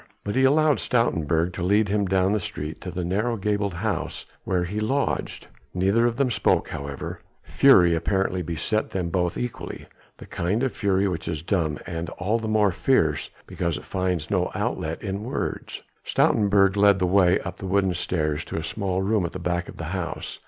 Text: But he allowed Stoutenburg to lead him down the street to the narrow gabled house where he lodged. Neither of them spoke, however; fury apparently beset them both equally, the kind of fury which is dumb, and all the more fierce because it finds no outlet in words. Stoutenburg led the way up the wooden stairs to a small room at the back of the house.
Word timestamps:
But 0.23 0.35
he 0.35 0.43
allowed 0.45 0.79
Stoutenburg 0.79 1.53
to 1.53 1.61
lead 1.63 1.89
him 1.89 2.07
down 2.07 2.33
the 2.33 2.39
street 2.39 2.81
to 2.81 2.89
the 2.89 3.05
narrow 3.05 3.37
gabled 3.37 3.75
house 3.75 4.25
where 4.45 4.63
he 4.63 4.79
lodged. 4.79 5.45
Neither 5.75 6.07
of 6.07 6.15
them 6.15 6.31
spoke, 6.31 6.69
however; 6.69 7.19
fury 7.43 7.93
apparently 7.93 8.41
beset 8.41 8.89
them 8.89 9.09
both 9.09 9.37
equally, 9.37 9.85
the 10.17 10.25
kind 10.25 10.63
of 10.63 10.73
fury 10.75 11.07
which 11.07 11.27
is 11.27 11.43
dumb, 11.43 11.77
and 11.85 12.09
all 12.17 12.39
the 12.39 12.47
more 12.47 12.71
fierce 12.71 13.29
because 13.45 13.77
it 13.77 13.85
finds 13.85 14.31
no 14.31 14.49
outlet 14.55 15.03
in 15.03 15.21
words. 15.21 15.83
Stoutenburg 16.03 16.75
led 16.75 16.97
the 16.97 17.05
way 17.05 17.37
up 17.41 17.59
the 17.59 17.67
wooden 17.67 17.93
stairs 17.93 18.43
to 18.45 18.57
a 18.57 18.63
small 18.63 19.03
room 19.03 19.23
at 19.23 19.33
the 19.33 19.37
back 19.39 19.69
of 19.69 19.77
the 19.77 19.83
house. 19.93 20.39